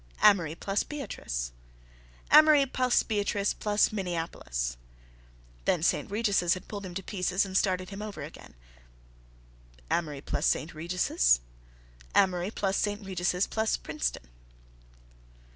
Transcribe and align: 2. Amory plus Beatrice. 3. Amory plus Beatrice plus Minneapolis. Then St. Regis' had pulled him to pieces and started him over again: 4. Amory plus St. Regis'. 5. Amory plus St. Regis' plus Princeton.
2. 0.19 0.27
Amory 0.29 0.55
plus 0.55 0.81
Beatrice. 0.81 1.51
3. 2.31 2.39
Amory 2.39 2.65
plus 2.65 3.03
Beatrice 3.03 3.53
plus 3.53 3.91
Minneapolis. 3.93 4.75
Then 5.65 5.83
St. 5.83 6.09
Regis' 6.09 6.55
had 6.55 6.67
pulled 6.67 6.87
him 6.87 6.95
to 6.95 7.03
pieces 7.03 7.45
and 7.45 7.55
started 7.55 7.91
him 7.91 8.01
over 8.01 8.23
again: 8.23 8.55
4. 9.91 9.99
Amory 9.99 10.21
plus 10.21 10.47
St. 10.47 10.73
Regis'. 10.73 11.41
5. 12.15 12.23
Amory 12.23 12.49
plus 12.49 12.77
St. 12.77 13.05
Regis' 13.05 13.45
plus 13.45 13.77
Princeton. 13.77 14.23